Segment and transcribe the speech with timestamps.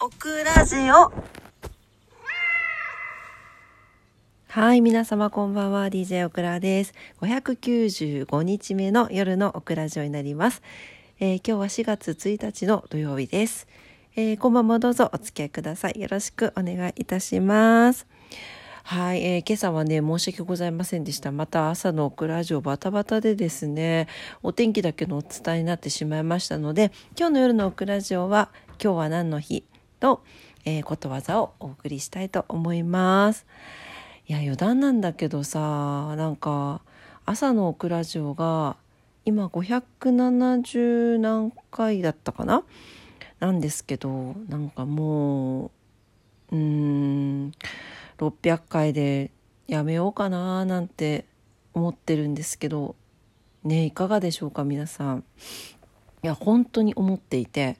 [0.00, 1.12] オクラジオ。
[4.46, 5.88] はい皆様こんばんは。
[5.88, 6.94] DJ オクラです。
[7.20, 10.62] 595日目の夜のオクラジオになります、
[11.18, 13.66] えー、今日は4月1日の土曜日です、
[14.14, 16.00] えー、こんばんもどうぞお付き合いください。
[16.00, 18.06] よろしくお願いいたします。
[18.84, 21.32] はい、えー、今朝はね、申し訳ございませんでした。
[21.32, 24.06] また朝のオクラジオバタバタでですね、
[24.44, 29.64] お天気だけのお伝えになってしまいましたので、今日の夜のオクラジオは、今日は何の日
[30.00, 30.22] と、
[30.64, 33.46] えー、ことわざをお送りしたいと思います。
[34.26, 36.82] いや、余談なんだけどさ、なんか、
[37.24, 38.76] 朝のオクラジオが、
[39.24, 42.64] 今570何回だったかな？
[43.40, 45.70] なんですけど、なんかもう、
[46.52, 47.52] うん、
[48.18, 49.30] 600回で
[49.66, 51.26] やめようかななんて
[51.74, 52.96] 思ってるんですけど
[53.64, 55.24] ねいかがでしょうか皆さん。
[56.22, 57.76] いや本当に思っていて。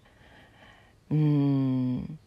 [1.10, 2.18] うーん。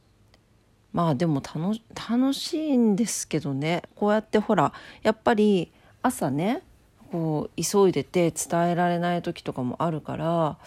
[0.94, 3.84] まあでも楽楽しいんですけどね。
[3.96, 4.74] こうやってほら
[5.04, 6.64] やっぱり朝ね
[7.12, 10.58] こう急いでて伝えられない時とかもあるからっ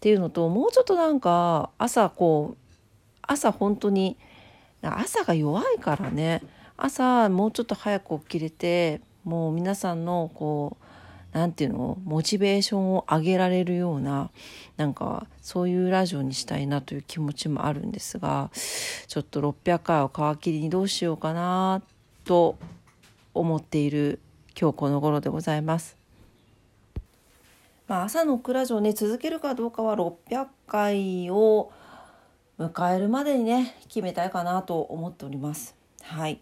[0.00, 2.58] ていうのともうちょっとなんか朝こう
[3.22, 4.16] 朝本当に
[4.82, 6.42] 朝が弱いからね。
[6.76, 10.84] 朝もうちょっと早く起きれてもう皆さんのこう
[11.32, 14.30] 何て言うのモチベーションを上げられるような
[14.76, 18.50] なんかそういうラジオにしたいなという気持ちもあるんですが
[19.06, 21.82] ちょっと600回を皮切りにどうしようかな
[22.24, 22.56] と
[23.34, 24.18] 思っている
[24.60, 25.96] 今日この頃でございます。
[27.86, 31.72] まあ、朝のクラジオね続けるかどうかは600回を
[32.58, 35.74] 迎えるまでにね決めたいかなと思っております。
[36.02, 36.40] はい。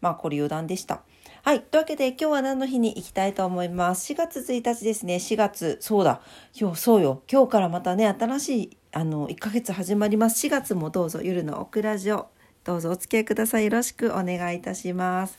[0.00, 1.02] まあこれ余談でした。
[1.44, 1.60] はい。
[1.60, 5.16] というわけで今日は何の日に行きたいと思います？4月1日ですね。
[5.16, 6.22] 4月、そうだ。
[6.58, 7.20] 今日、そうよ。
[7.30, 10.46] 今日からまたね、新しい、あの、1ヶ月始まります。
[10.46, 12.28] 4月もどうぞ夜のオクラジオ、
[12.64, 13.64] どうぞお付き合いください。
[13.64, 15.38] よろしくお願いいたします。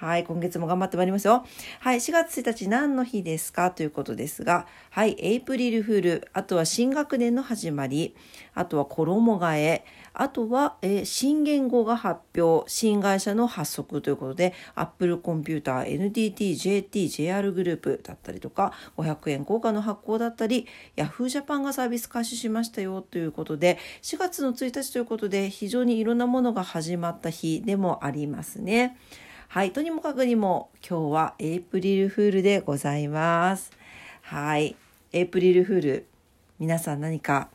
[0.00, 1.44] はい、今月も頑張ってまいりますよ。
[1.80, 8.14] はい、4月1日何の日ですかということですが、はい、エイプリルフール、あとは新学年の始まり、
[8.54, 28.96] あとは衣替え、あとは、えー、新言語が発表、新会社の発足ということで、Apple コンピューター、NTT、JT、JR グループだったりとか、500円硬貨の発行だったり、Yahoo ジャパンがサービス開始しましたよということで、4月の1日ということで、非常にいろんなものが始まった日でもありますね。
[29.50, 33.72] はい、とにもかくにも今日はエイプリルフールでございます。
[34.20, 34.76] はい、
[35.14, 36.06] エイプリルフール、
[36.58, 37.48] 皆さん何か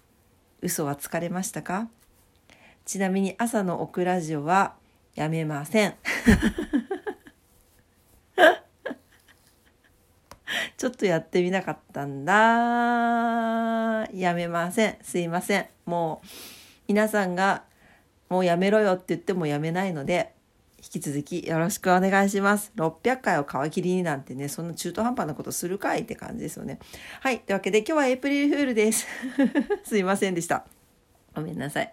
[0.64, 1.88] 嘘はつかれましたか？
[2.84, 4.74] ちなみに朝のオクラジオは
[5.14, 5.94] やめません。
[10.76, 12.34] ちょっとやってみなかったんだ。
[14.12, 14.98] やめません。
[15.04, 15.68] すいません。
[15.86, 16.28] もう
[16.88, 17.62] 皆さんが
[18.30, 20.34] もうやめろよって言ってもやめないので、
[20.94, 22.72] き続きよろしくお願いします。
[22.76, 26.78] 600回を皮切りになんてね、そんな中途半端なことするかいって感じですよね。
[27.22, 27.40] はい。
[27.40, 29.08] というわけで今日はエイプリルフールです。
[29.84, 30.66] すいませんでした。
[31.36, 31.92] ごめんなさい。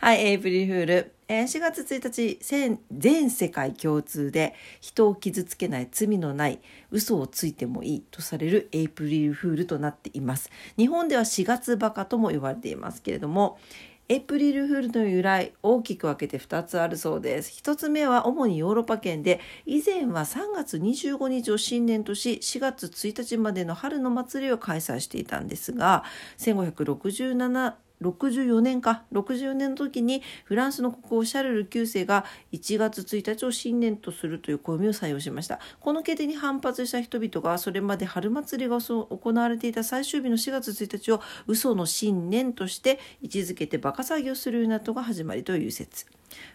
[0.00, 1.12] はい、エイプリルフール。
[1.28, 10.50] え、4月1日、全世界共通で人を傷つけない罪のない嘘をついてもいいとされるエイプリルフールとなっています。
[10.76, 13.58] 日本では4月バカとも呼ばれていますけれども、
[14.10, 17.58] エイプリルフールの由来大きく分けて2つあるそうです。
[17.62, 26.04] 1つ目は主にヨーロッパ圏で以前は3月25日を新年とし4月1日までの春の祭りを開催していたんですが
[26.36, 29.04] 1567 64年か。
[29.12, 35.60] 64年の時にフランスの国王シャルル9世が1月1日を新年とするという暦を採用しました。
[35.80, 46.06] この決定に反発した人々がそれまで春祭りが行われていた最終日の4月1日を嘘の新年として位置づけてバカ騒ぎをするようになったのが始まりという説。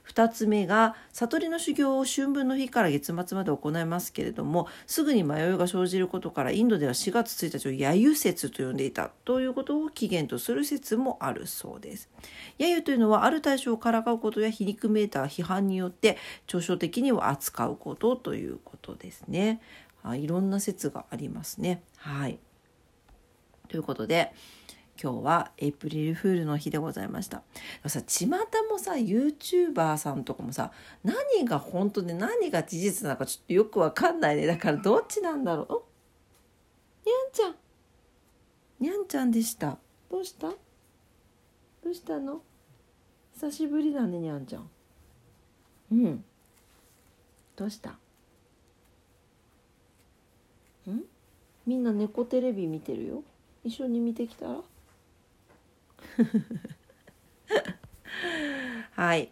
[0.07, 12.09] 2つ目が悟りの修行を春分の日から月末まで行いますけれどもすぐに迷いが生じることからインドでは4月1日を揶揄説と呼んでいたということを起源とする説もあるそうです。
[12.57, 16.17] 揶揄というのはある対象をからかうことや皮肉めいた批判によって
[16.47, 19.61] 抽象的には扱うことということですね。
[20.15, 21.83] いろんな説がありますね。
[21.97, 22.39] はい。
[23.67, 24.33] ということで、
[25.01, 27.41] 今日はエイプリルフールの日でございました。
[27.87, 30.73] さ巷もさ YouTuber さんとかもさ
[31.03, 34.45] 何が本当で何が事実なのかちょっとよくわかんないね。
[34.45, 37.07] だからどっちなんだろう？
[37.07, 37.55] にゃんちゃん。
[38.81, 39.77] にゃんちゃんでした。
[40.11, 40.49] どうした？
[40.49, 40.57] ど
[41.89, 42.41] うしたの？
[43.35, 44.69] 久しぶりだねにゃんちゃん。
[45.93, 46.25] うん。
[47.55, 47.91] どうした？
[47.91, 47.97] ん？
[51.65, 53.23] みんな猫テレビ見てるよ？
[53.63, 54.59] 一緒に見てきたら？
[58.95, 59.31] はい。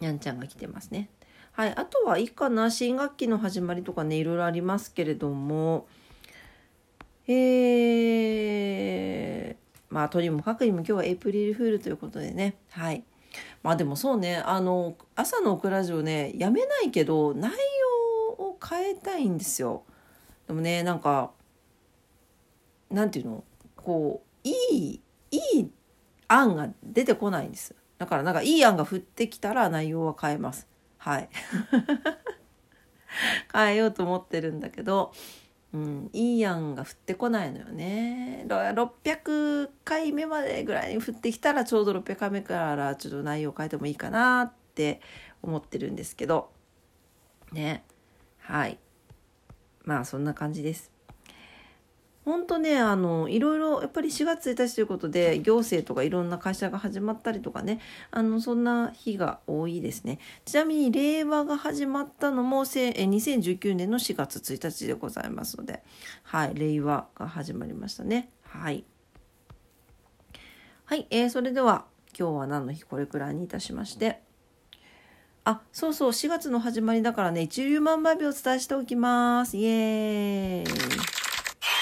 [0.00, 1.08] にゃんちゃんが来てますね。
[1.52, 1.74] はい。
[1.74, 2.70] あとはいいかな。
[2.70, 5.86] 新学期の始まりとかねいろいろありますけれども。
[7.26, 12.56] えー、まあとにもかくにも今日はエイプリルフールということでね。
[12.70, 13.02] はい。
[13.62, 14.36] まあでもそうね。
[14.36, 17.58] あの朝のオクラジオねやめないけど内容
[18.44, 19.84] を変えたいんですよ。
[20.46, 21.30] でもねなんか
[22.90, 23.44] なんていうの？
[23.76, 25.00] こういい
[26.34, 27.74] 案が出てこないんです。
[27.98, 30.66] だからなんかいい案が降ってきたら内容は変えます。
[30.98, 31.28] はい。
[33.52, 35.12] 変えようと思ってるんだけど
[35.74, 38.46] うん、いい案が降ってこないのよね。
[38.48, 45.00] 600回目までぐらいに降ってきたらちょうど600回目からちょっと内容変えてもいいかなって
[45.42, 46.50] 思ってるんですけど。
[47.52, 47.84] ね。
[48.38, 48.78] はい。
[49.84, 50.93] まあそんな感じです。
[52.24, 57.80] 本当ねあのいろいろやっぱり4月1日ということで行政とかいろんな会社が始まったりとかね
[58.10, 60.18] あのそんな日が多いですね。
[60.44, 65.82] ちなみに令和が始まったのも2019年の4月1日でございますので
[66.22, 68.30] はい令和が始まりましたね。
[68.42, 68.84] はい。
[70.86, 71.84] はい、えー、それでは
[72.18, 74.20] 今日は何の日これくらいにいたしまして。
[75.46, 79.58] あそうそう4月の始まりだからね一粒万倍日をお伝えしておきます。
[79.58, 81.13] イエーイ。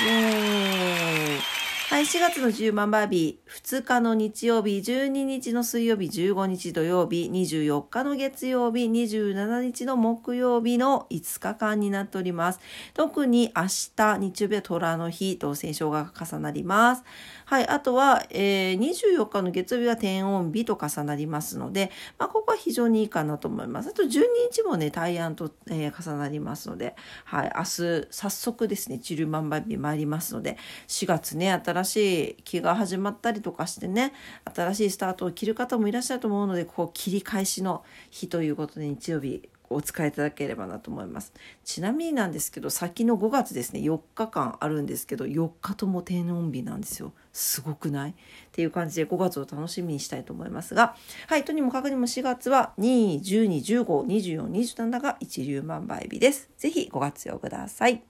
[0.01, 1.62] イエーイ
[1.93, 12.61] はい、4月の10万バービー、2日の日曜日、12日の水曜日、15日土曜日、24日の月曜日、27日の木曜日の5日間になっております。
[12.95, 17.05] 特に明日、日曜日は虎の日と戦勝が重なります。
[17.45, 23.91] はい、あとは、えー、24日の月曜日は天音日と重なりますので、まあ、ここは非常にいいかなと思います。
[23.91, 24.07] あと12
[24.51, 26.97] 日もね、大安と、えー、重なりますので、
[27.27, 30.57] はい、明日、早速ですね、チルマンバービー参りますので、
[30.89, 34.13] 4月ね、新しい気が始まったりとかしてね、
[34.55, 41.33] 新しいスタートを切る方もいらっしゃると思うので、こう、切り返しの日ということで、日曜日、お使いいただければなと思います。
[41.65, 47.15] ちなみになんですけど先の5月ですね4日間あるんですけど4日とも低温日なんですよ。
[47.33, 48.11] すごくない？
[48.11, 48.15] っ
[48.53, 50.95] ていう感じで5月を楽しみにしたいと思いますが
[51.27, 56.51] はいとにもかくにも4月は212152427が一粒万倍日です。
[56.59, 58.03] ぜひご活用ください。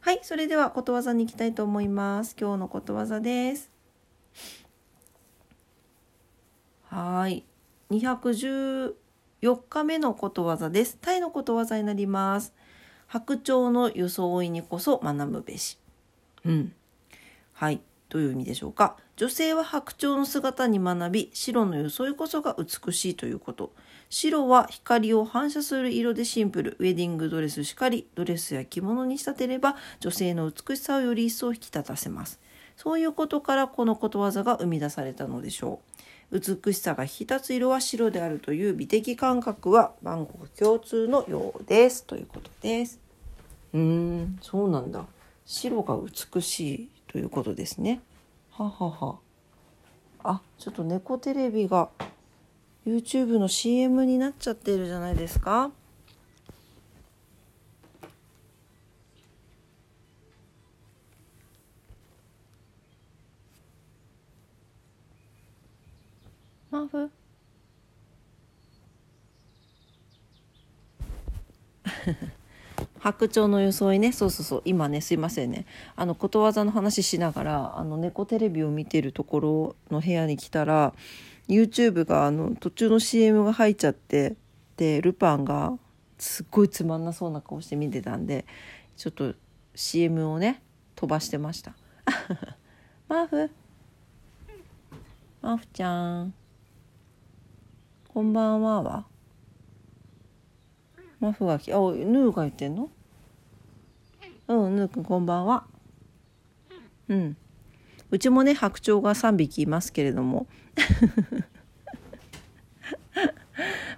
[0.00, 3.70] はいそれではことわざに行きたいと思います今日のことわざです
[6.88, 7.44] はい
[7.90, 8.94] 214
[9.68, 10.96] 日目のことわざです。
[11.00, 12.54] タイのことわざになります。
[13.08, 15.78] 白鳥の装いにこそ学ぶべし。
[16.44, 16.72] うん。
[17.52, 17.80] はい。
[18.10, 18.96] どういう意味でしょうか。
[19.16, 23.72] 女性は白鳥の姿に学び、白の装いこそが美しいということ。
[24.10, 26.76] 白は光を反射する色でシンプル。
[26.80, 32.40] ウェディングドレスしかり、ドレスや着物に仕立てれば、女性の美しさをより一層引き立たせます。
[32.76, 35.80] そういうことからこのことわざが生み出されたのでしょ
[36.32, 36.38] う。
[36.40, 43.00] 美しさが引き立つ色は白であるという美的感覚は万国共通のようですということです。
[43.74, 45.04] うーんそうなんだ
[45.44, 48.00] 白が美しいということですね。
[48.52, 49.18] ははは
[50.22, 51.88] あちょっと猫テレビが
[52.86, 55.72] YouTube の CM になっちゃってるじゃないですか。
[66.70, 67.10] マフ？
[73.00, 74.12] 白鳥の装いね。
[74.12, 74.62] そうそうそう。
[74.66, 75.64] 今ねすいませんね。
[75.96, 80.92] あのことわざの話しながらあの猫テレビを見てるところの部屋に来たら
[81.48, 84.36] YouTube があの途中の CM が入っちゃって
[84.76, 85.78] でルパンが
[86.18, 88.44] すっごいつまんなそうな顔して見てたんで
[88.96, 89.34] ちょっと
[89.74, 90.62] CM をね
[90.94, 91.74] 飛ばしてました。
[93.08, 93.50] マーフ。
[95.40, 96.34] マーフちゃん。
[98.12, 99.09] こんばんはは
[101.20, 102.90] マフがき、あ、ヌーが言ってんの？
[104.48, 105.64] うん、ヌーくんこんばんは。
[107.08, 107.36] うん。
[108.10, 110.46] うちもね、白鳥が3匹いますけれども。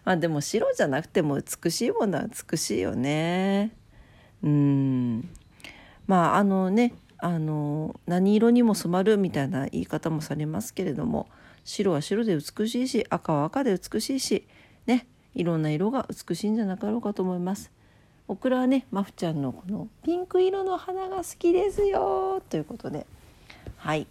[0.04, 3.70] まあでも白じゃなくても美しいものは美しいよね。
[4.42, 5.28] うん。
[6.06, 11.28] まああのね、あの何色にも染まるみたいな言い方もされますけれども
[11.62, 14.48] 白は白で美しいし赤は赤で美しいし
[14.86, 17.70] ねいろんな色が美しいんじゃなかろうかと思います。
[18.28, 23.06] オクラはねマフちゃんのこのピンク色の花が好きですよということで。
[23.76, 24.06] はい。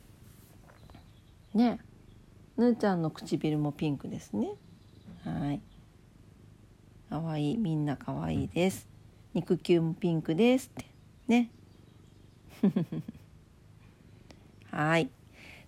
[1.54, 1.80] ね。
[2.58, 4.51] ぬーちゃんの唇もピンクですね。
[5.24, 5.62] はい。
[7.10, 7.54] かわい。
[7.54, 8.88] いみんなかわいいです。
[9.34, 10.68] 肉球もピンクです。
[10.68, 10.86] って。
[11.28, 11.50] ね。
[14.70, 15.10] はい。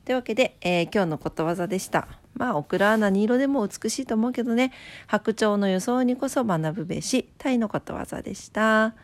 [0.06, 2.23] というわけで、えー、今日のことわざでした。
[2.36, 4.72] まあオクラは何色でも美しいと思うけどね。
[5.08, 8.96] 白鳥の予想にこそ学ぶべしタイのことわざでした。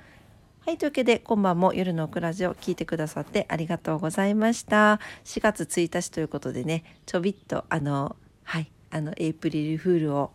[0.61, 4.99] はいというわけで今晩も夜のオクラジオ聞いてくださってありがとうございました。
[5.25, 10.31] 4月1日ということでねちょびっとあのはいあのエイプリルフールを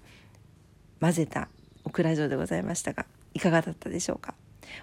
[1.00, 1.48] 混ぜた
[1.84, 4.34] オクラジオでございましたがいかがだったでしょうか？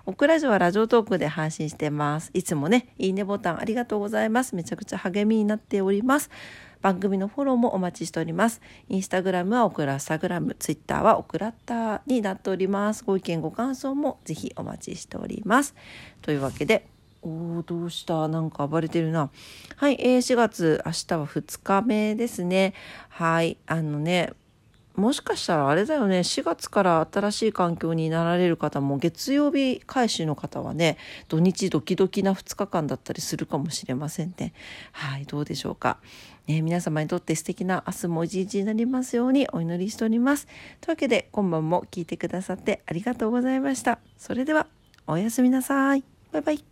[0.06, 2.32] オクラジオはラジオトークで配信してます。
[2.34, 4.56] いつもね、いいねボタンありがとうございます。
[4.56, 6.30] めちゃくちゃ励みになっております。
[6.82, 8.60] 番組のフォローもお待ちしております。
[8.90, 13.04] インスタグラムはオクラスタグラム、ツイッターはオクラッターになっております。
[13.04, 15.76] ご意見ご感想もぜひお待ちしております。
[16.24, 16.88] というわけで、
[17.22, 18.28] おーどうした？
[18.28, 19.30] なんか暴れてるな。
[19.76, 22.74] はい、えー、4月、明日は2日目ですね。
[23.10, 24.34] はい、あのね、
[25.02, 34.54] もしかしたらあれだよね4月から新しい環境になられる方も月曜日開始の方はね土日ドキドキな2日間だったりするかもしれませんね。
[34.92, 35.98] はいどうでしょうか。
[36.48, 40.48] ね、皆様にとって素敵な明日も一日になりますようにお祈りしております。
[40.82, 44.00] というわけで今晩も聞いてくださってありがとうございました。
[44.18, 44.68] それでは
[45.08, 46.04] おやすみなさい。
[46.32, 46.71] バイバイ。